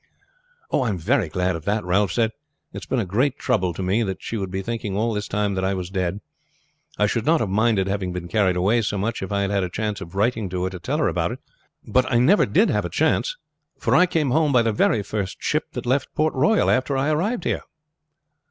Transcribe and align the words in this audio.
"I 0.73 0.89
am 0.89 0.97
very 0.97 1.29
glad 1.29 1.55
of 1.55 1.65
that," 1.65 1.85
Ralph 1.85 2.11
said. 2.11 2.31
"It 2.73 2.77
has 2.81 2.87
been 2.87 2.97
a 2.97 3.05
great 3.05 3.37
trouble 3.37 3.71
to 3.75 3.83
me 3.83 4.01
that 4.01 4.19
she 4.19 4.35
would 4.35 4.49
be 4.49 4.63
thinking 4.63 4.97
all 4.97 5.13
this 5.13 5.27
time 5.27 5.53
that 5.53 5.63
I 5.63 5.75
was 5.75 5.91
dead. 5.91 6.21
I 6.97 7.05
should 7.05 7.23
not 7.23 7.39
have 7.39 7.49
minded 7.51 7.85
having 7.87 8.11
been 8.11 8.27
carried 8.27 8.55
away 8.55 8.81
so 8.81 8.97
much 8.97 9.21
if 9.21 9.31
I 9.31 9.41
had 9.41 9.51
had 9.51 9.61
a 9.63 9.69
chance 9.69 10.01
of 10.01 10.15
writing 10.15 10.49
to 10.49 10.63
her 10.63 10.71
to 10.71 10.79
tell 10.79 10.97
her 10.97 11.07
about 11.07 11.33
it; 11.33 11.39
but 11.85 12.11
I 12.11 12.17
never 12.17 12.47
did 12.47 12.71
have 12.71 12.83
a 12.85 12.89
chance, 12.89 13.37
for 13.77 13.95
I 13.95 14.07
came 14.07 14.31
home 14.31 14.51
by 14.51 14.63
the 14.63 14.73
very 14.73 15.03
first 15.03 15.37
ship 15.39 15.65
that 15.73 15.85
left 15.85 16.15
Port 16.15 16.33
Royal 16.33 16.71
after 16.71 16.97
I 16.97 17.11
arrived 17.11 17.43
there." 17.43 17.61